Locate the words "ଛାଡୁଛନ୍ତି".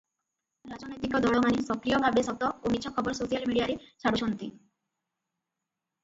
4.05-4.49